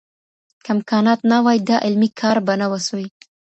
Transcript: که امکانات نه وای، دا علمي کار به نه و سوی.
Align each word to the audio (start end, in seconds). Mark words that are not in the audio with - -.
که 0.63 0.69
امکانات 0.75 1.19
نه 1.31 1.37
وای، 1.43 1.59
دا 1.69 1.77
علمي 1.85 2.09
کار 2.19 2.37
به 2.45 2.53
نه 2.61 2.67
و 2.71 2.73
سوی. 2.87 3.05